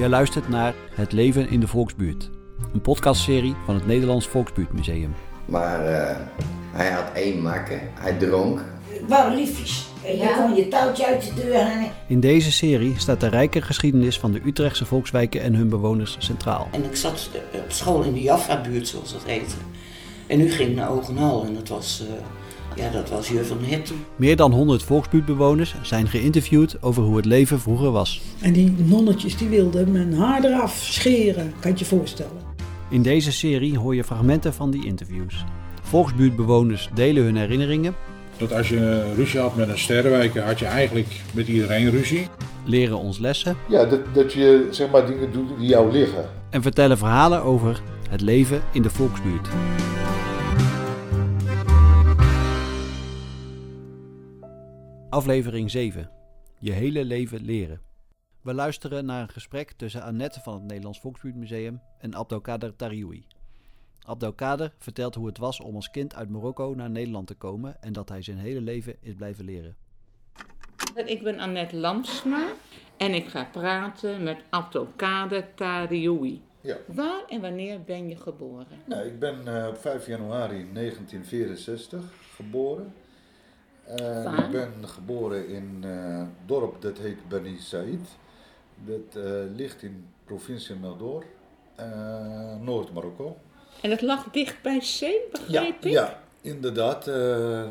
[0.00, 2.30] Jij luistert naar Het leven in de volksbuurt.
[2.72, 5.14] Een podcastserie van het Nederlands Volksbuurtmuseum.
[5.44, 6.16] Maar eh,
[6.72, 8.64] hij had één makker, hij dronk.
[9.08, 9.88] Waren liefjes.
[10.04, 10.36] En je Ja.
[10.36, 11.90] kon je touwtje uit de deur hangen.
[12.08, 16.68] In deze serie staat de rijke geschiedenis van de Utrechtse volkswijken en hun bewoners centraal.
[16.70, 19.54] En ik zat eh, op school in de Jaffa-buurt, zoals dat heette.
[20.26, 22.14] En nu ging ik naar Ogenhal en dat was, eh,
[22.76, 23.96] ja, dat was Jur van Hetten.
[24.16, 28.20] Meer dan 100 volksbuurtbewoners zijn geïnterviewd over hoe het leven vroeger was.
[28.40, 32.48] En die nonnetjes die wilden mijn haar eraf scheren, kan je je voorstellen.
[32.90, 35.44] In deze serie hoor je fragmenten van die interviews.
[35.82, 37.94] Volksbuurtbewoners delen hun herinneringen,
[38.36, 42.26] Dat als je ruzie had met een sterrenwijker, had je eigenlijk met iedereen ruzie.
[42.64, 46.24] leren ons lessen Ja, dat, dat je zeg maar dingen doet die jou liggen.
[46.50, 49.48] en vertellen verhalen over het leven in de volksbuurt.
[55.20, 56.10] Aflevering 7.
[56.58, 57.80] Je hele leven leren.
[58.42, 63.26] We luisteren naar een gesprek tussen Annette van het Nederlands Volksbuurtmuseum en Abdelkader Tarioui.
[64.02, 67.92] Abdelkader vertelt hoe het was om als kind uit Marokko naar Nederland te komen en
[67.92, 69.76] dat hij zijn hele leven is blijven leren.
[71.04, 72.52] Ik ben Annette Lamsma
[72.96, 76.42] en ik ga praten met Abdelkader Tarioui.
[76.60, 76.76] Ja.
[76.86, 78.66] Waar en wanneer ben je geboren?
[78.84, 82.00] Nou, ik ben eh, op 5 januari 1964
[82.34, 82.92] geboren.
[83.96, 88.08] Eh, ik ben geboren in eh, een dorp dat heet Bani Said.
[88.84, 91.24] Dat eh, ligt in provincie Nador,
[91.74, 93.36] eh, Noord-Marokko.
[93.82, 95.92] En het lag dicht bij zee, begreep ik?
[95.92, 97.06] ja, inderdaad.
[97.08, 97.66] eh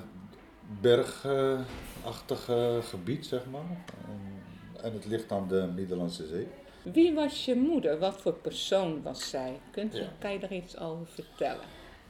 [0.81, 3.61] bergachtig eh, gebied, zeg maar.
[4.07, 4.37] En-
[4.83, 6.47] en het ligt aan de Middellandse Zee.
[6.93, 7.99] Wie was je moeder?
[7.99, 9.59] Wat voor persoon was zij?
[9.71, 10.07] Kunt je, Ja.
[10.19, 11.63] Kan je daar iets over vertellen?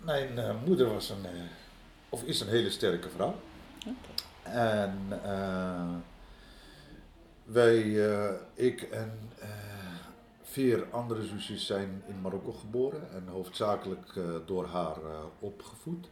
[0.03, 1.31] Mijn eh, moeder was een, eh,
[2.09, 3.35] of is een hele sterke vrouw.
[4.43, 5.95] En eh,
[7.43, 9.47] wij, eh, ik en eh,
[10.41, 14.13] vier andere zusjes zijn in Marokko geboren en hoofdzakelijk
[14.45, 14.97] door haar
[15.39, 16.07] opgevoed.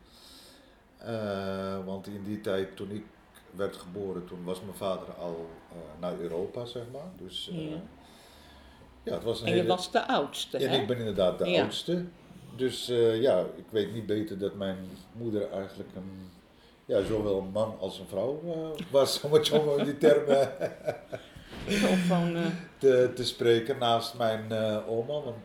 [1.86, 3.06] Want in die tijd toen ik
[3.56, 5.50] werd geboren, toen was mijn vader al
[6.00, 7.10] naar Europa, zeg maar.
[7.18, 7.82] Dus Ja.
[9.04, 9.70] ja, het was een En je hele...
[9.76, 10.78] was de oudste, En hè?
[10.78, 11.62] ik ben inderdaad de Ja.
[11.62, 12.06] oudste.
[12.56, 12.86] Dus
[13.20, 14.78] ja, ik weet niet beter dat mijn
[15.12, 16.30] moeder eigenlijk een,
[16.88, 20.52] ja, zowel een man als een vrouw eh, was, om het zo in die termen
[22.08, 22.46] van, eh,
[22.78, 23.78] te, te spreken.
[23.78, 25.36] Naast mijn eh, oma, want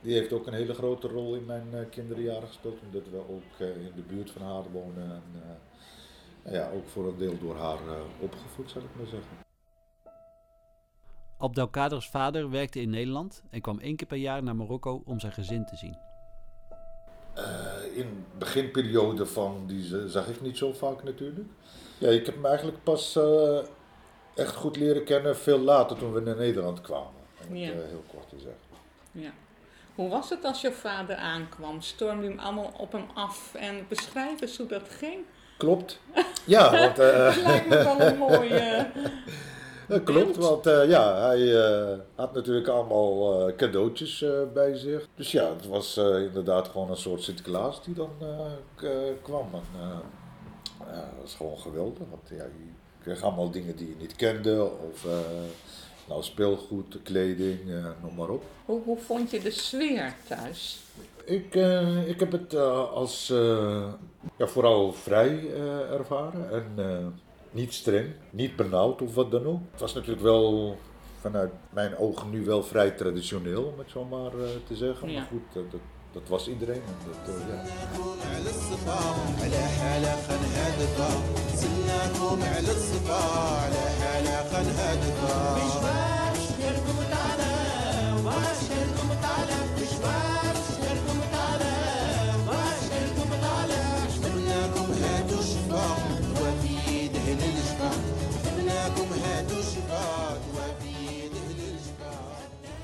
[0.00, 3.58] die heeft ook een hele grote rol in mijn eh, kinderjaren gespeeld, omdat we ook
[3.58, 5.10] eh, in de buurt van haar wonen.
[5.10, 5.50] En eh,
[6.44, 9.48] nou ja, ook voor een deel door haar eh, opgevoed, zal ik maar zeggen.
[11.38, 15.32] Abdelkaders vader werkte in Nederland en kwam één keer per jaar naar Marokko om zijn
[15.32, 15.96] gezin te zien.
[17.94, 21.48] In de beginperiode van die zag ik niet zo vaak natuurlijk.
[21.98, 23.58] Ja, ik heb hem eigenlijk pas eh,
[24.34, 27.20] echt goed leren kennen veel later toen we naar Nederland kwamen.
[27.48, 28.60] Om het eh, heel kort te zeggen.
[29.12, 29.30] ja.
[29.94, 31.80] Hoe was het als je vader aankwam?
[31.80, 35.24] Stormde je hem allemaal op hem af en beschrijf eens hoe dat ging?
[35.56, 36.00] Klopt.
[36.44, 38.86] Ja, want, eh, Het lijkt me wel een mooie...
[39.90, 45.08] dat klopt, want eh, ja, hij eh, had natuurlijk allemaal eh, cadeautjes bij zich.
[45.14, 48.10] Dus ja, het was inderdaad gewoon een soort Sinterklaas die dan
[49.22, 49.48] kwam.
[49.52, 49.62] En,
[50.78, 54.70] dat was gewoon geweldig, want ja, je kreeg allemaal dingen die je niet kende.
[54.90, 55.06] Of
[56.08, 57.58] nou, speelgoed, kleding,
[58.02, 58.42] noem maar op.
[58.64, 60.80] Hoe, hoe vond je de sfeer thuis?
[61.24, 61.54] Ik,
[62.06, 62.54] ik heb het
[62.94, 63.26] als
[64.36, 65.50] ja, vooral vrij
[65.90, 66.74] ervaren en
[67.50, 69.60] niet streng, niet benauwd of wat dan ook.
[69.70, 70.76] Het was natuurlijk wel
[71.20, 75.10] vanuit mijn ogen nu wel vrij traditioneel, om het zo maar eh, te zeggen.
[75.10, 75.18] Ja.
[75.18, 75.80] Maar goed, dat, dat,
[76.12, 76.82] dat was iedereen.
[76.86, 77.62] En dat, eh, ja.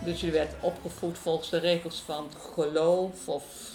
[0.07, 3.71] Dus je werd opgevoed volgens de regels van geloof of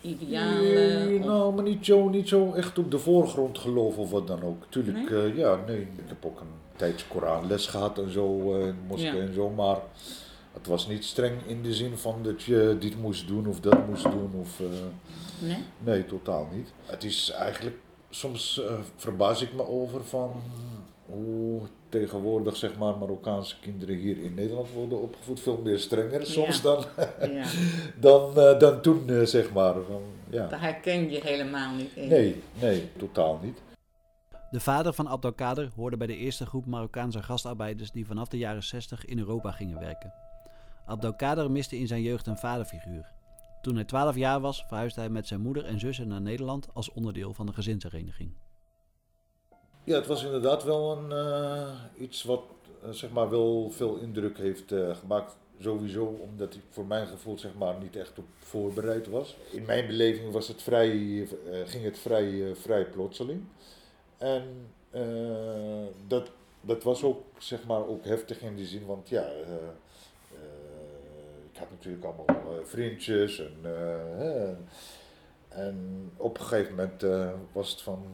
[0.00, 0.62] idealen?
[0.62, 4.26] Nee, of- nou, maar niet zo, niet zo echt op de voorgrond geloof of wat
[4.26, 4.64] dan ook.
[4.68, 5.30] Tuurlijk, Nee?
[5.30, 5.80] eh, ja, nee.
[5.80, 9.20] Ik heb ook een tijdje Koranles gehad en zo, in de moskee Ja.
[9.26, 9.78] en zo, maar
[10.52, 13.88] het was niet streng in de zin van dat je dit moest doen of dat
[13.88, 14.30] moest doen.
[14.40, 14.66] Of, eh,
[15.38, 15.58] Nee?
[15.78, 16.68] nee, totaal niet.
[16.86, 17.76] Het is eigenlijk,
[18.10, 18.60] soms
[18.96, 20.32] verbaas ik me over van
[21.12, 25.40] hoe tegenwoordig zeg maar Marokkaanse kinderen hier in Nederland worden opgevoed.
[25.40, 26.62] Veel meer strenger soms Ja.
[26.62, 26.84] dan,
[27.32, 27.44] Ja.
[28.00, 29.74] dan, eh, dan toen, eh, zeg maar.
[29.74, 30.46] Van, ja.
[30.46, 32.08] Daar herken je helemaal niet in.
[32.08, 33.62] Nee, nee, totaal niet.
[34.50, 38.62] De vader van Abdelkader hoorde bij de eerste groep Marokkaanse gastarbeiders die vanaf de jaren
[38.62, 40.12] 60 in Europa gingen werken.
[40.86, 43.10] Abdelkader miste in zijn jeugd een vaderfiguur.
[43.62, 46.92] Toen hij 12 jaar was, verhuisde hij met zijn moeder en zussen naar Nederland als
[46.92, 48.32] onderdeel van de gezinshereniging.
[49.84, 52.42] Ja, het was inderdaad wel een, eh, iets wat
[52.82, 55.36] eh, zeg maar wel veel indruk heeft eh, gemaakt.
[55.58, 59.36] Sowieso omdat ik voor mijn gevoel zeg maar niet echt op voorbereid was.
[59.50, 61.26] In mijn beleving was het vrij,
[61.64, 63.42] ging het vrij, vrij plotseling.
[64.18, 64.42] En
[66.06, 66.30] dat,
[66.60, 69.26] dat was ook zeg maar ook heftig in die zin, want ja,
[71.52, 73.56] ik had natuurlijk allemaal vriendjes en,
[75.48, 78.04] en op een gegeven moment was het van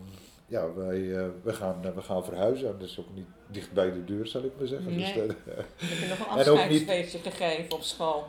[0.49, 2.69] ja, wij, eh, we, gaan, eh, we gaan verhuizen.
[2.69, 4.97] En dat is ook niet dicht bij de deur, zal ik maar zeggen.
[4.97, 8.25] Dus, dat- Heb je nog een En ook niet- afscheidsfeestje gegeven op school?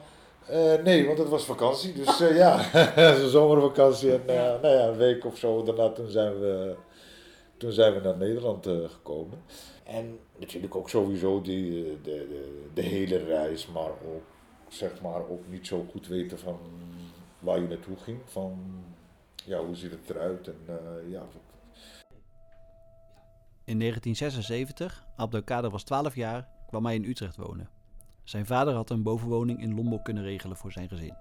[0.47, 1.93] Eh, nee, want het was vakantie.
[1.93, 2.61] Dus ja,
[3.19, 4.11] zo'n zomervakantie.
[4.11, 4.21] En
[4.61, 6.75] nou ja, een week of zo daarna toen zijn we,
[7.57, 9.41] toen zijn we naar Nederland gekomen.
[9.83, 11.71] En natuurlijk ook sowieso die,
[12.01, 14.21] de, de, de hele reis, maar ook,
[14.67, 16.59] zeg maar, ook niet zo goed weten van
[17.39, 18.19] waar je naartoe ging.
[18.25, 18.59] Van,
[19.45, 20.47] ja, hoe ziet het eruit?
[20.47, 20.55] En
[21.07, 21.23] ja,
[23.69, 27.69] In 1976, Abdelkader was 12 jaar, kwam hij in Utrecht wonen.
[28.23, 31.13] Zijn vader had een bovenwoning in Lombok kunnen regelen voor zijn gezin.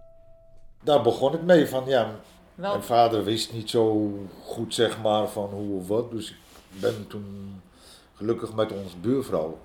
[0.82, 1.68] daar begon het mee.
[1.68, 2.14] Van, ja,
[2.54, 4.12] Wel, Mijn vader wist niet zo
[4.44, 6.10] goed, zeg maar, van hoe of wat.
[6.10, 7.60] Dus ik ben toen
[8.14, 9.58] gelukkig met onze buurvrouw.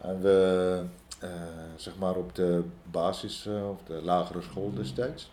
[0.00, 0.82] En we,
[1.18, 1.30] eh,
[1.76, 5.30] zeg maar, op de basis, eh, of de lagere school destijds.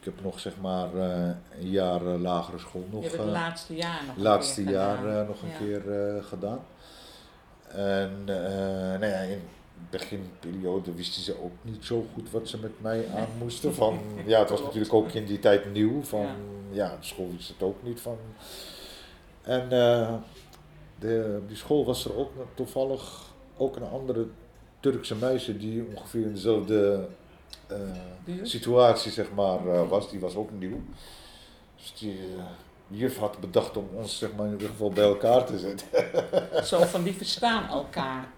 [0.00, 1.28] Ik heb nog, zeg maar, eh,
[1.60, 3.02] een jaar eh, lagere school nog.
[3.02, 5.26] je hebt het eh, laatste jaar nog een laatste keer jaar gedaan.
[5.26, 5.56] nog een Ja.
[5.58, 6.60] keer gedaan.
[7.68, 8.24] En
[9.00, 9.38] nou ja, in de
[9.90, 13.74] beginperiode wisten ze ook niet zo goed wat ze met mij aan moesten.
[13.74, 16.02] Van, ja, het was natuurlijk ook in die tijd nieuw.
[16.02, 16.34] Van, Ja.
[16.70, 16.88] ja.
[17.00, 18.16] de school wist het ook niet van.
[19.42, 20.14] En eh,
[20.98, 24.26] de, die school was er ook toevallig ook een andere
[24.80, 27.06] Turkse meisje die ongeveer in dezelfde?
[28.42, 30.10] Situatie zeg maar, eh, was.
[30.10, 30.80] Die was ook nieuw.
[31.76, 32.44] Dus die eh,
[32.90, 35.86] juf had bedacht om ons zeg maar, in ieder geval bij elkaar te zetten.
[36.64, 38.28] Zo van die verstaan elkaar.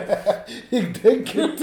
[0.70, 1.62] Ik denk het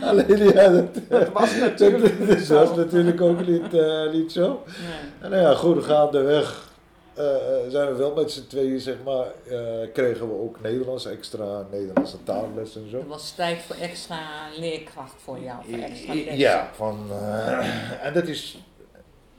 [0.00, 0.44] alleen.
[0.54, 4.62] ja, dat, Dat was natuurlijk dat, was natuurlijk ook niet, eh, niet zo.
[4.66, 5.10] Nee.
[5.20, 6.71] En nou ja, goed, gaandeweg
[7.14, 11.66] eh zijn we wel met z'n tweeën, zeg maar, eh, kregen we ook Nederlands, extra
[11.70, 12.98] Nederlandse taalles en zo.
[12.98, 16.38] Het was tijd voor extra leerkracht voor jou, voor extra lessen.
[16.38, 18.58] Ja, van, eh, en dat is,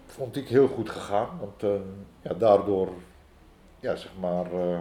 [0.05, 1.69] vond ik heel goed gegaan, want eh,
[2.21, 2.89] ja, daardoor,
[3.79, 4.79] ja, zeg maar, eh,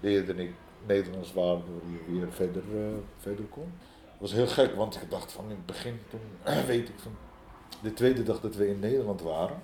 [0.00, 0.54] leerde ik
[0.86, 3.72] Nederlands waardoor je weer verder, eh, verder kon.
[4.10, 6.20] Het was heel gek, want ik dacht van in het begin, toen
[6.66, 7.12] weet ik van,
[7.82, 9.62] de tweede dag dat we in Nederland waren,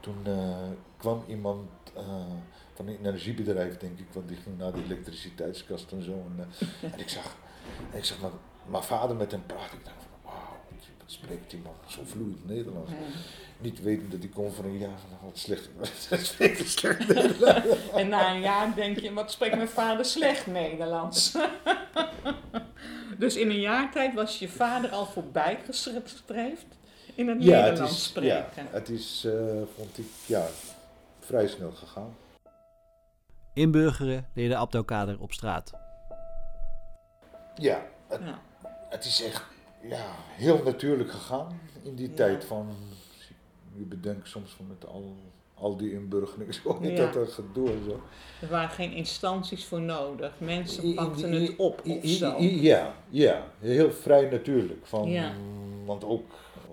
[0.00, 0.56] toen eh,
[1.02, 2.04] kwam iemand eh,
[2.74, 6.12] van een energiebedrijf, denk ik, want die ging naar de elektriciteitskast en zo.
[6.12, 7.36] En, eh, en ik zag,
[7.92, 8.32] en ik zag mijn,
[8.66, 9.78] mijn vader met hem praten.
[9.78, 10.56] Ik dacht van, wauw,
[10.98, 12.90] wat, spreekt die man zo vloeiend Nederlands.
[12.90, 12.96] Ja.
[13.58, 15.90] Niet weten dat hij komt van een jaar van, wat slecht, wat
[16.66, 17.90] slecht Nederlands.
[17.94, 21.36] En na een jaar denk je, wat spreekt mijn vader slecht Nederlands?
[23.18, 26.66] dus in een jaar tijd was je vader al voorbij gestreefd
[27.14, 28.38] in het Ja, het Nederlands is, spreken.
[28.54, 29.32] ja, het is, eh,
[29.76, 30.46] vond ik, ja,
[31.32, 32.16] vrij snel gegaan.
[33.54, 35.72] Inburgeren leerde Abdelkader op straat.
[37.54, 38.40] Ja, het, Ja.
[38.88, 39.44] het is echt
[39.82, 40.04] ja,
[40.36, 42.14] heel natuurlijk gegaan in die Ja.
[42.14, 42.68] tijd van,
[43.74, 45.16] je bedenkt soms van met al,
[45.54, 46.96] al die inburgeringen, zo, Ja.
[46.96, 48.00] dat er gedoe en zo.
[48.40, 50.32] Er waren geen instanties voor nodig.
[50.38, 52.38] Mensen pakten i- het op i- of i- zo.
[52.38, 54.86] i- Ja, ja, heel vrij natuurlijk.
[54.86, 55.32] Van, Ja.
[55.84, 56.30] Want ook,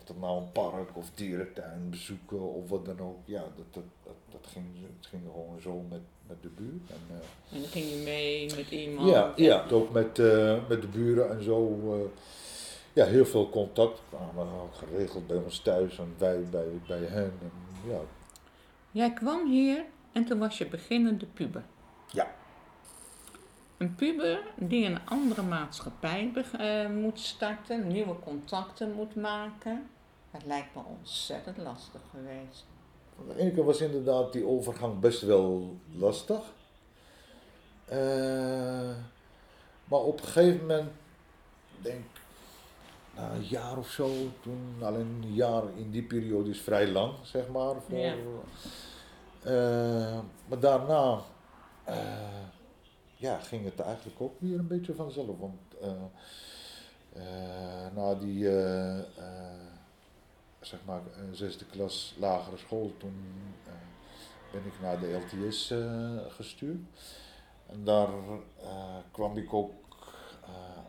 [0.09, 3.83] of het nou een park of dierentuin bezoeken of wat dan ook, ja, dat, dat,
[4.03, 4.65] dat, dat ging,
[4.97, 6.89] het ging gewoon zo met, met de buurt.
[6.89, 9.09] En, eh, En dan ging je mee met iemand.
[9.09, 11.79] ja, ja, ook met, eh, met de buren en zo.
[11.93, 12.09] eh,
[12.93, 14.01] ja, heel veel contact.
[14.09, 17.33] kwamen ook geregeld bij ons thuis en wij bij, bij hen.
[17.41, 17.51] En,
[17.89, 17.99] ja,
[18.91, 21.63] Jij kwam hier en toen was je beginnende puber.
[22.11, 22.27] Ja.
[23.77, 29.89] Een puber die een andere maatschappij eh, moet starten, nieuwe contacten moet maken.
[30.31, 32.65] Dat lijkt me ontzettend lastig geweest.
[33.19, 36.41] Aan de ene kant was inderdaad die overgang best wel lastig.
[37.85, 38.95] Eh,
[39.85, 40.91] maar op een gegeven moment,
[41.81, 42.05] denk
[43.15, 44.09] na een jaar of zo,
[44.41, 47.75] toen alleen een jaar in die periode is vrij lang, zeg maar.
[47.81, 48.15] Voor, Ja.
[49.43, 51.21] Eh, maar daarna
[51.83, 52.45] eh,
[53.15, 55.37] ja, ging het eigenlijk ook weer een beetje vanzelf.
[55.39, 55.91] Want eh,
[57.13, 58.49] eh, na die
[60.61, 63.15] zeg maar eh, zesde klas lagere school, toen
[63.65, 63.71] eh,
[64.51, 66.79] ben ik naar de LTS eh, gestuurd.
[67.67, 68.07] En daar
[68.61, 69.71] eh, kwam ik ook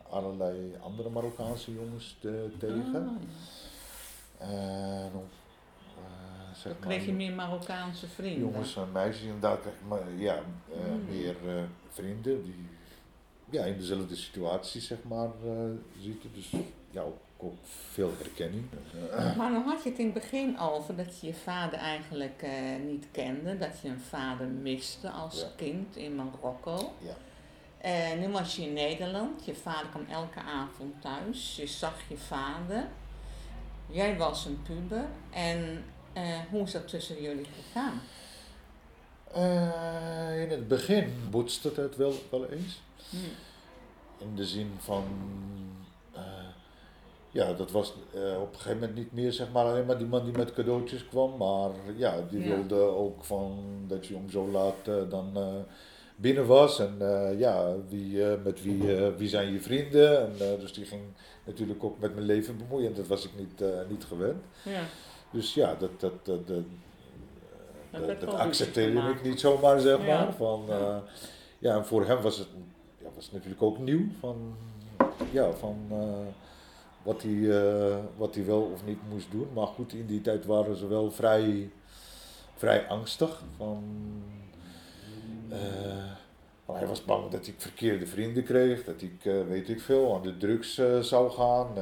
[0.09, 3.19] allerlei andere Marokkaanse jongens te- tegen.
[4.39, 5.29] Ah, En op,
[6.53, 8.39] zeg Dan maar, kreeg je meer Marokkaanse vrienden.
[8.49, 10.35] jongens en meisjes inderdaad krijg je maar, ja,
[10.71, 11.05] eh, Mm.
[11.05, 11.35] meer
[11.89, 12.67] vrienden die
[13.49, 15.29] ja, in dezelfde situatie zeg maar
[15.99, 16.29] zitten.
[16.33, 16.51] Dus
[16.91, 17.57] ja, ook, ook
[17.91, 18.65] veel herkenning.
[19.37, 22.51] Maar dan had je het in het begin over dat je je vader eigenlijk eh,
[22.85, 25.47] niet kende, dat je een vader miste als Ja.
[25.55, 26.93] kind in Marokko.
[26.97, 27.15] Ja.
[27.77, 32.17] En nu was je in Nederland, je vader kwam elke avond thuis, je zag je
[32.17, 32.87] vader,
[33.87, 35.83] jij was een puber en
[36.13, 38.01] eh, hoe is dat tussen jullie gegaan?
[40.41, 42.81] In het begin botste het wel, wel eens.
[43.09, 43.15] Hm.
[44.17, 45.03] In de zin van,
[47.31, 50.07] ja, dat was eh, op een gegeven moment niet meer zeg maar alleen maar die
[50.07, 52.55] man die met cadeautjes kwam, maar ja, die Ja.
[52.55, 55.47] wilde ook van dat je om zo laat eh, dan eh,
[56.15, 56.95] binnen was en
[57.37, 61.01] ja, wie, met wie, wie zijn je vrienden en dus die ging
[61.45, 64.43] natuurlijk ook met mijn leven bemoeien en dat was ik niet, niet gewend.
[64.63, 64.81] Ja.
[65.31, 66.47] Dus ja, dat, dat, dat,
[68.19, 70.23] dat, accepteerde ik niet zomaar, zeg Ja.
[70.23, 70.33] maar.
[70.33, 70.73] Van, Ja.
[70.79, 70.97] eh,
[71.59, 72.47] ja, en voor hem was het,
[72.97, 74.05] ja, was natuurlijk ook nieuw.
[74.19, 74.55] Van,
[75.31, 75.77] ja, van
[77.03, 79.47] wat, hij, eh, wat wel of niet moest doen.
[79.53, 81.71] Maar goed, in die tijd waren ze wel vrij,
[82.55, 83.43] vrij angstig.
[83.57, 83.83] Van,
[85.49, 86.11] eh,
[86.65, 88.83] hij was bang dat ik verkeerde vrienden kreeg.
[88.83, 91.77] Dat ik, eh, weet ik veel, aan de drugs zou gaan.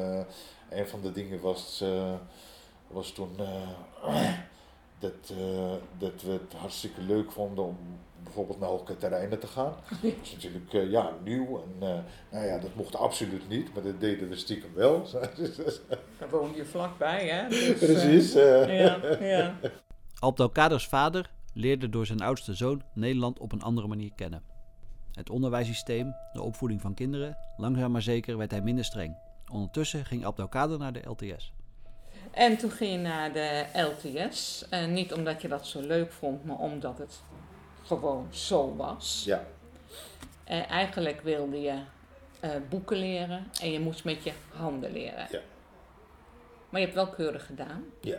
[0.69, 1.83] Een van de dingen was,
[2.88, 3.29] was toen...
[4.99, 5.33] dat,
[5.97, 7.77] dat we het hartstikke leuk vonden om
[8.29, 9.74] bijvoorbeeld naar elke terreinen te gaan.
[10.01, 11.98] Dat is natuurlijk eh, ja, nieuw en eh,
[12.31, 15.07] nou ja, dat mocht absoluut niet, maar dat deden we stiekem wel.
[16.19, 17.50] Daar woonde je vlakbij, hè?
[17.50, 18.33] Dus, Precies.
[18.33, 18.79] eh.
[18.79, 19.55] ja, ja.
[20.19, 24.43] Abdelkaders vader leerde door zijn oudste zoon Nederland op een andere manier kennen.
[25.13, 29.17] Het onderwijssysteem, de opvoeding van kinderen, langzaam maar zeker werd hij minder streng.
[29.51, 31.53] Ondertussen ging Abdelkader naar de LTS.
[32.31, 34.65] En toen ging je naar de LTS.
[34.69, 37.21] En niet omdat je dat zo leuk vond, maar omdat het
[37.89, 39.22] gewoon zo was.
[39.25, 39.46] Ja,
[40.43, 41.79] En eigenlijk wilde je
[42.39, 45.27] eh, boeken leren en je moest met je handen leren.
[45.31, 45.39] Ja.
[46.69, 47.86] Maar je hebt wel keurig gedaan.
[48.01, 48.17] Ja.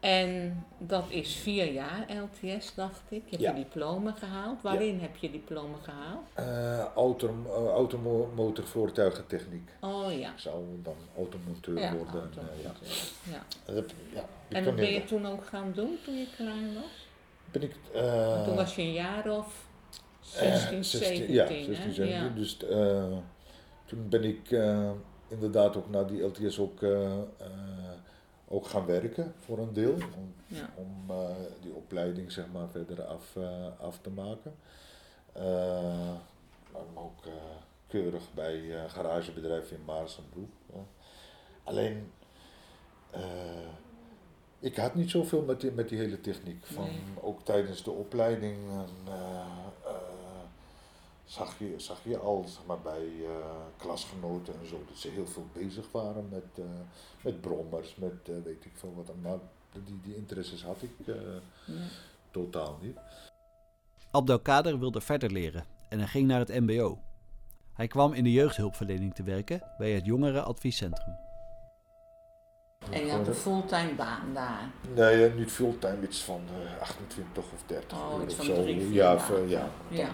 [0.00, 3.22] En dat is vier jaar LTS, dacht ik.
[3.24, 3.50] Je hebt Ja.
[3.50, 4.62] je diploma gehaald.
[4.62, 6.26] Waarin heb je diploma gehaald?
[6.34, 9.68] eh auto, uh, automotorvoertuigentechniek.
[9.80, 10.30] Oh ja.
[10.32, 12.30] Ik zou dan automonteur Ja, worden.
[12.62, 12.72] ja.
[13.32, 13.44] ja.
[14.48, 17.03] En wat ben je toen ook gaan doen toen je klein was?
[17.54, 19.66] Ben ik, eh, toen was je een jaar of
[20.34, 21.64] Eh, 16, 17, ja, hè?
[21.64, 22.06] 16, 17.
[22.06, 22.28] Ja.
[22.28, 23.16] Dus eh,
[23.84, 24.90] toen ben ik eh,
[25.28, 26.82] inderdaad ook na die LTS ook,
[28.48, 29.92] ook gaan werken voor een deel.
[29.92, 30.70] Om, Ja.
[30.74, 31.10] om
[31.60, 33.36] die opleiding zeg maar verder af,
[33.80, 34.54] af te maken.
[36.72, 37.24] Maar ook
[37.86, 40.50] keurig bij garagebedrijf in Maars en Broek.
[40.72, 40.80] ja.
[41.64, 42.12] Alleen,
[43.10, 43.20] eh,
[44.58, 46.66] ik had niet zoveel met die, met die hele techniek.
[46.66, 47.22] Van, Nee.
[47.22, 49.40] Ook tijdens de opleiding en, eh,
[49.84, 50.14] eh,
[51.24, 55.26] zag, je, zag je al zeg maar, bij eh, klasgenoten en zo dat ze heel
[55.26, 56.64] veel bezig waren met, eh,
[57.20, 59.06] met brommers, met weet ik veel wat.
[59.06, 59.20] dan.
[59.22, 59.38] Maar
[59.84, 61.14] die, die interesses had ik eh,
[62.30, 62.96] totaal niet.
[64.10, 66.98] Abdelkader wilde verder leren en hij ging naar het MBO.
[67.72, 71.23] Hij kwam in de jeugdhulpverlening te werken bij het Jongerenadviescentrum.
[72.90, 74.68] En je had een fulltime baan daar.
[74.94, 76.40] Nee, eh, niet fulltime, iets van
[76.76, 78.62] eh, 28 of 30 Oh, uur iets of van zo.
[78.62, 80.06] drie, ja, ja, Ja.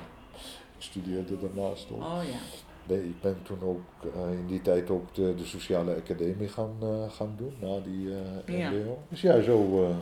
[0.79, 2.01] Ik studeerde daarnaast ook.
[2.03, 2.39] Oh ja.
[2.85, 6.77] Nee, ik ben toen ook eh, in die tijd ook de, de sociale academie gaan,
[6.83, 8.09] eh, gaan doen, na die
[8.47, 8.71] eh Ja.
[8.71, 8.99] MBO.
[9.09, 9.97] Dus ja, zo eh,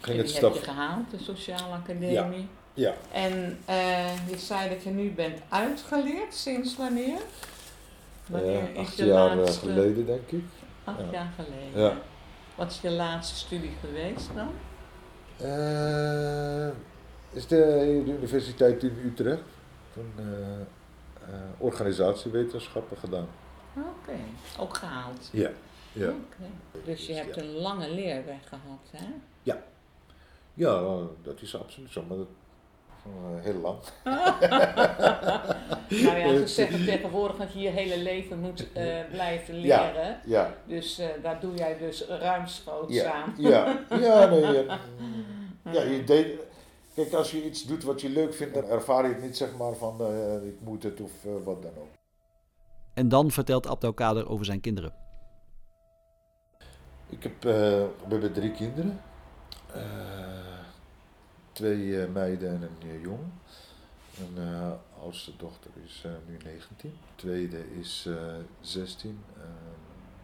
[0.00, 0.52] ging En het stap.
[0.54, 2.48] heb je gehaald, de Sociale Academie.
[2.74, 6.34] Ja, En eh, je zei dat je nu bent uitgeleerd.
[6.34, 7.18] Sinds wanneer?
[8.26, 9.58] Wanneer eh, is acht je jaar eh, laatste...
[9.68, 10.44] geleden denk ik.
[10.84, 11.10] Acht ja.
[11.10, 11.80] jaar geleden.
[11.80, 11.96] Ja.
[12.54, 14.50] Wat is je laatste studie geweest dan?
[15.36, 16.68] Eh,
[17.30, 19.42] is de, de universiteit in Utrecht.
[19.92, 20.66] Toen eh, eh,
[21.58, 23.28] organisatiewetenschappen gedaan.
[23.76, 24.18] Oké,
[24.58, 25.28] ook gehaald.
[25.32, 25.50] Ja.
[25.92, 26.08] ja.
[26.08, 26.82] Oké.
[26.84, 29.06] Dus je hebt een lange leerweg gehad, hè?
[30.54, 32.28] Ja, eh, dat is absoluut zo, maar dat
[33.40, 33.78] heel lang.
[36.02, 40.20] Nou ja, ze zeggen tegenwoordig dat je je hele leven moet eh, blijven leren.
[40.26, 43.34] Ja, Dus eh, daar doe jij dus ruimschoots ja, aan.
[43.38, 44.76] ja, ja, nee, eh,
[45.74, 46.26] ja, je deed,
[46.94, 49.56] kijk, als je iets doet wat je leuk vindt, dan ervaar je het niet zeg
[49.56, 51.90] maar van eh, ik moet het of eh, wat dan ook.
[52.94, 54.94] En dan vertelt Abdelkader over zijn kinderen.
[57.08, 59.00] Ik heb, eh, we hebben drie kinderen.
[59.74, 59.82] Eh,
[61.52, 63.40] twee eh, meiden en een eh, jongen.
[64.34, 66.98] Mijn eh, oudste dochter is nu 19.
[67.14, 68.14] Tweede is eh
[68.60, 69.24] 16.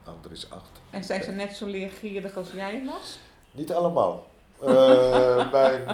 [0.05, 0.63] en andere is 8.
[0.91, 3.19] En zijn ze net zo leergierig als jij was?
[3.51, 4.27] Niet allemaal.
[5.53, 5.89] Mijn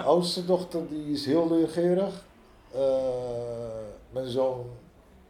[0.00, 2.24] oudste dochter die is heel leergierig.
[4.10, 4.70] Mijn zoon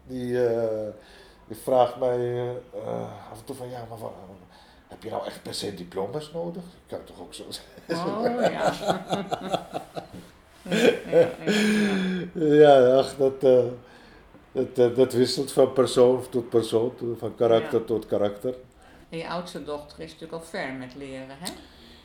[0.07, 0.39] die,
[1.47, 2.51] die vraagt mij
[3.31, 3.99] af en toe van ja, maar
[4.99, 6.63] heb je nou echt per se diploma's nodig?
[6.63, 8.07] Ik kan toch ook zo zeggen.
[8.09, 8.73] Oh ja.
[12.55, 13.65] ja, ach, dat, eh,
[14.53, 17.85] dat, eh, dat wisselt van persoon tot persoon, van karakter Ja.
[17.87, 18.55] tot karakter.
[19.09, 21.51] En je oudste dochter is natuurlijk al ver met leren, hè?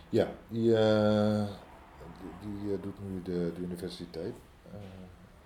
[0.09, 1.43] Ja, die, eh,
[2.41, 4.33] die, die, doet nu de, de universiteit,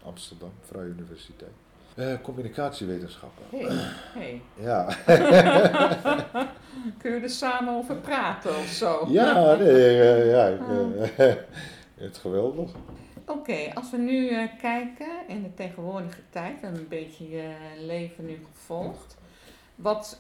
[0.04, 1.52] Amsterdam, Vrije Universiteit.
[2.22, 3.44] Communicatiewetenschappen.
[3.50, 3.78] Hey,
[4.14, 4.42] hey.
[4.56, 4.88] Ja.
[6.98, 9.06] Kun je er samen over praten of zo?
[9.10, 11.40] ja, nee, eh, ja, eh, vind
[12.08, 12.72] het geweldig.
[13.26, 18.26] Oké, als we nu eh, kijken in de tegenwoordige tijd en een beetje je leven
[18.26, 19.18] nu gevolgd.
[19.76, 20.20] Wat,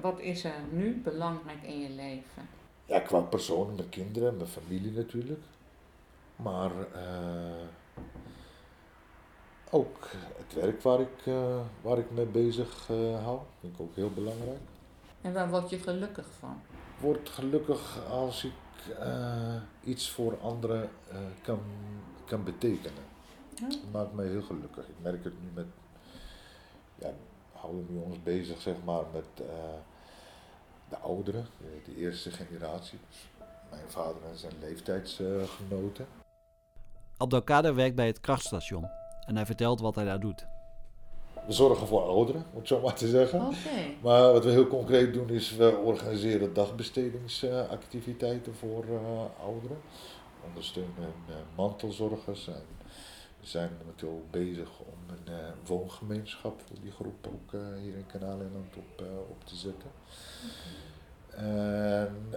[0.00, 2.48] wat is er nu belangrijk in je leven?
[2.86, 5.42] Ja, qua persoon, mijn kinderen, mijn familie natuurlijk.
[6.36, 6.70] Maar
[9.70, 11.32] ook het werk waar ik,
[11.80, 12.86] waar ik mee bezig
[13.22, 14.71] hou, vind ik ook heel belangrijk.
[15.22, 16.60] En waar word je gelukkig van?
[16.70, 18.52] Ik word gelukkig als ik
[18.98, 21.60] eh, iets voor anderen eh, kan,
[22.24, 23.02] kan betekenen.
[23.54, 23.68] Ja.
[23.68, 24.88] Dat maakt mij heel gelukkig.
[24.88, 25.66] Ik merk het nu met,
[26.94, 27.08] ja,
[27.52, 29.54] we houden nu ons bezig zeg maar met eh,
[30.88, 32.98] de ouderen, de, de eerste generatie.
[33.08, 33.28] Dus
[33.70, 36.06] mijn vader en zijn leeftijdsgenoten.
[37.16, 38.88] Abdelkader werkt bij het krachtstation
[39.26, 40.46] en hij vertelt wat hij daar doet.
[41.46, 43.40] We zorgen voor ouderen, om het zo maar te zeggen.
[43.40, 43.54] Oké.
[44.02, 49.76] Maar wat we heel concreet doen is we organiseren dagbestedingsactiviteiten voor eh, ouderen.
[50.40, 52.62] We ondersteunen eh, mantelzorgers en
[53.40, 57.50] we zijn momenteel ook bezig om een eh, woongemeenschap voor die groep ook
[57.82, 59.90] hier in Kanalenland op, op te zetten.
[61.36, 62.32] En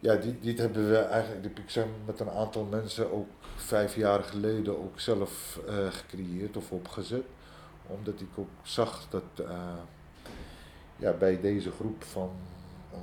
[0.00, 3.28] ja, die, die hebben we eigenlijk, die heb ik zeg, met een aantal mensen ook
[3.56, 7.24] vijf jaar geleden ook zelf eh, gecreëerd of opgezet
[7.90, 9.74] omdat ik ook zag dat eh,
[10.96, 12.30] ja, bij deze groep van
[12.92, 12.98] eh,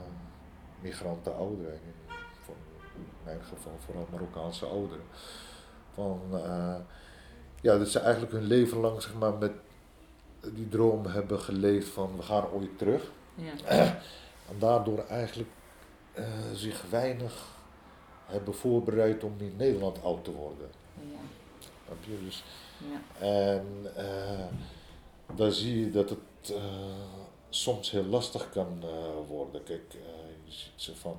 [0.81, 2.13] migranten ouderen, in,
[2.45, 2.55] van,
[2.95, 5.05] in mijn geval vooral Marokkaanse ouderen,
[5.93, 6.75] van, eh,
[7.61, 9.51] ja, dat ze eigenlijk hun leven lang zeg maar, met
[10.53, 13.11] die droom hebben geleefd van we gaan ooit terug.
[13.35, 13.99] Ja.
[14.49, 15.49] En daardoor eigenlijk
[16.17, 17.45] eh, zich weinig
[18.25, 20.69] hebben voorbereid om in Nederland oud te worden.
[20.93, 21.93] Ja.
[22.01, 22.23] Je?
[22.23, 22.43] Dus
[22.77, 23.25] Ja.
[23.25, 24.45] en eh,
[25.35, 26.63] dan zie je dat het eh,
[27.49, 28.83] soms heel lastig kan
[29.27, 29.63] worden.
[29.63, 29.91] Kijk,
[30.43, 31.17] je ziet ze van,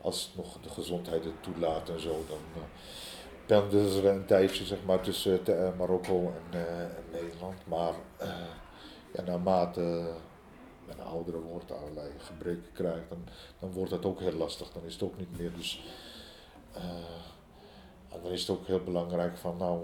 [0.00, 2.62] als nog de gezondheid het toelaat en zo, dan uh,
[3.46, 5.40] pendelen ze een tijdje zeg maar, tussen
[5.76, 7.66] Marokko en, en Nederland.
[7.66, 7.94] Maar
[9.12, 10.12] ja, naarmate
[10.86, 13.18] men ouder wordt, allerlei gebreken krijgt, dan,
[13.58, 14.70] dan wordt het ook heel lastig.
[14.72, 15.52] Dan is het ook niet meer.
[15.56, 15.84] Dus,
[16.72, 16.82] eh,
[18.08, 19.80] en dan is het ook heel belangrijk van, nou,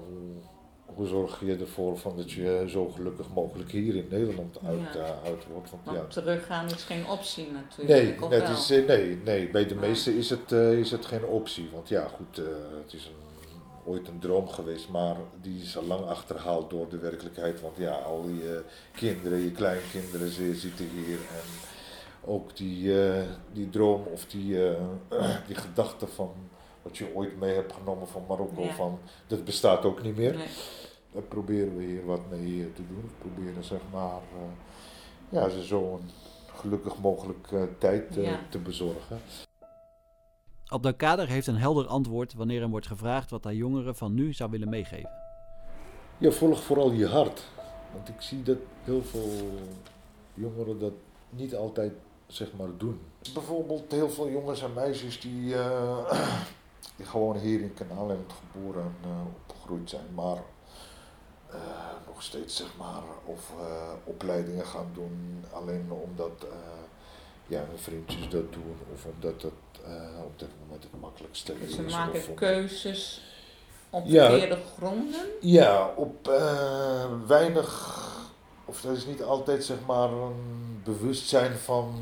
[0.84, 5.00] hoe, zorg je ervoor van dat je zo gelukkig mogelijk hier in Nederland uit, Ja.
[5.00, 5.70] eh, uit wordt?
[5.70, 8.20] Want, Want ja, teruggaan is geen optie natuurlijk.
[8.28, 9.88] nee, het is, eh, nee, nee, bij de Nee.
[9.88, 11.68] meesten is het, is het geen optie.
[11.72, 12.36] Want ja, goed,
[12.84, 13.12] het is een,
[13.90, 17.60] ooit een droom geweest, maar die is al lang achterhaald door de werkelijkheid.
[17.60, 18.62] Want ja, al je
[18.94, 21.48] kinderen, je kleinkinderen ze zitten hier en
[22.24, 23.22] ook die, eh,
[23.52, 24.80] die droom of die, eh,
[25.46, 26.32] die gedachte van
[26.82, 28.74] wat je ooit mee hebt genomen van Marokko, Ja.
[28.74, 30.36] van, dat bestaat ook niet meer.
[30.36, 30.46] Nee.
[31.12, 33.02] Daar proberen we hier wat mee eh, te doen.
[33.02, 34.42] We proberen zeg maar, eh,
[35.28, 36.10] ja, ze zo een
[36.56, 38.40] gelukkig mogelijk eh, tijd eh, Ja.
[38.48, 39.20] te bezorgen.
[40.70, 44.50] Abdelkader heeft een helder antwoord wanneer hem wordt gevraagd wat hij jongeren van nu zou
[44.50, 45.10] willen meegeven.
[46.18, 47.42] Ja, volg vooral je hart.
[47.92, 49.60] Want ik zie dat heel veel
[50.34, 50.92] jongeren dat
[51.30, 51.92] niet altijd
[52.26, 53.00] zeg maar doen.
[53.34, 56.12] Bijvoorbeeld heel veel jongens en meisjes die, eh,
[56.96, 60.42] die gewoon hier in Kanalenland geboren en eh, opgegroeid zijn, maar
[61.50, 61.58] eh,
[62.06, 66.48] nog steeds zeg maar of eh, opleidingen gaan doen alleen omdat eh,
[67.50, 69.52] ja, hun vriendjes dat doen of omdat het
[69.84, 71.74] eh, op dit moment het makkelijkste Dus is.
[71.74, 73.22] ze maken keuzes
[73.90, 74.30] op Ja.
[74.30, 75.20] verkeerde gronden.
[75.40, 77.98] Ja, op eh, weinig,
[78.64, 81.94] of dat is niet altijd zeg maar een bewustzijn van,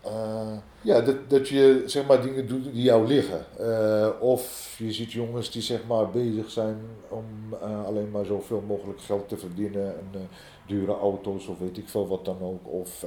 [0.00, 3.46] eh, ja, dat, dat je zeg maar dingen doet die jou liggen.
[4.20, 7.24] Of je ziet jongens die zeg maar bezig zijn om
[7.86, 10.28] alleen maar zoveel mogelijk geld te verdienen en
[10.66, 12.72] dure auto's of weet ik veel wat dan ook.
[12.72, 13.04] Of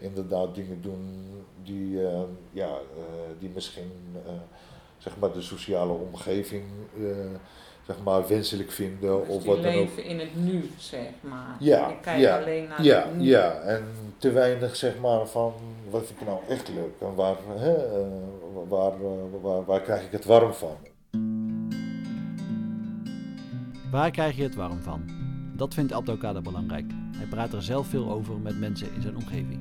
[0.00, 1.28] inderdaad dingen doen
[1.62, 2.20] die, eh,
[2.52, 3.02] ja, eh,
[3.38, 3.90] die misschien
[4.26, 4.32] eh,
[4.98, 6.64] zeg maar de sociale omgeving
[6.98, 7.04] eh,
[7.86, 9.78] zeg maar, wenselijk vinden Dus of die wat dan ook.
[9.80, 11.56] leven in het nu, zeg maar.
[11.60, 13.24] Ja, Je kijkt ja, alleen naar Ja, het nu.
[13.24, 13.84] ja, en
[14.18, 15.52] te weinig zeg maar van
[15.90, 17.74] wat vind ik nou echt leuk en waar, hè,
[18.68, 18.92] waar,
[19.42, 20.76] waar, waar krijg ik het warm van.
[23.90, 25.02] Waar krijg je het warm van?
[25.56, 26.90] Dat vindt Abdelkader belangrijk.
[27.16, 29.60] Hij praat er zelf veel over met mensen in zijn omgeving.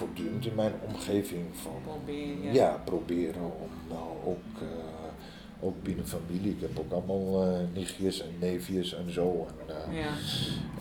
[0.00, 2.52] Voortdurend in mijn omgeving van Probeer je.
[2.52, 6.50] ja, proberen om nou ook, eh, ook binnen familie.
[6.50, 9.46] Ik heb ook allemaal eh, nichtjes en neefjes en zo.
[9.66, 10.08] En, eh, Ja.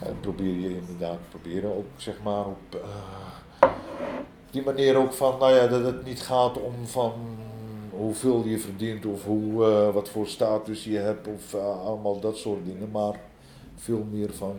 [0.08, 2.82] En probeer je inderdaad, proberen ook zeg maar op
[4.52, 7.14] die manier ook van, nou ja, dat het niet gaat om van
[7.90, 12.92] hoeveel je verdient of hoe, wat voor status je hebt of allemaal dat soort dingen,
[12.92, 13.20] maar
[13.76, 14.56] veel meer van,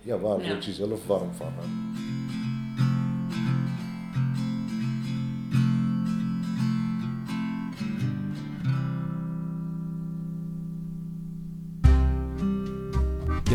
[0.00, 0.48] ja, waar Ja.
[0.48, 1.52] word je zelf warm van.
[1.56, 1.64] hè?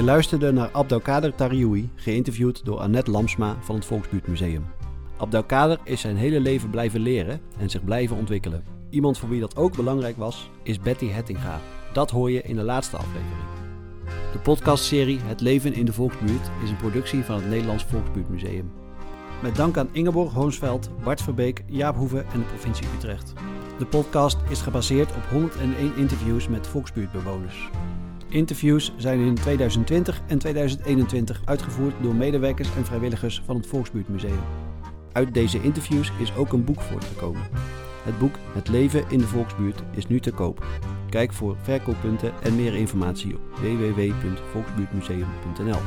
[0.02, 4.66] Je luisterde naar Abdelkader Tarioui, geïnterviewd door Annette Lamsma van het Volksbuurtmuseum.
[5.18, 8.64] Abdelkader is zijn hele leven blijven leren en zich blijven ontwikkelen.
[8.90, 11.60] Iemand voor wie dat ook belangrijk was, is Betty Hettinga.
[11.94, 13.48] Dat hoor je in de laatste aflevering.
[14.32, 18.72] De podcastserie Het leven in de Volksbuurt is een productie van het Nederlands Volksbuurtmuseum.
[19.42, 23.34] Met dank aan Ingeborg Hoonsveld, Bart Verbeek, Jaap Hoeve en de provincie Utrecht.
[23.78, 27.70] De podcast is gebaseerd op 101 interviews met Volksbuurtbewoners.
[28.32, 34.40] Interviews zijn in 2020 en 2021 uitgevoerd door medewerkers en vrijwilligers van het Volksbuurtmuseum.
[35.12, 37.42] Uit deze interviews is ook een boek voortgekomen.
[38.04, 40.66] Het boek Het leven in de Volksbuurt is nu te koop.
[41.10, 45.80] Kijk voor verkooppunten en meer informatie op www.volksbuurtmuseum.nl.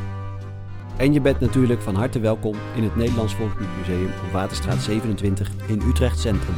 [0.97, 5.83] En je bent natuurlijk van harte welkom in het Nederlands Volksbuurtmuseum op Waterstraat 27 in
[5.83, 6.55] Utrecht Centrum.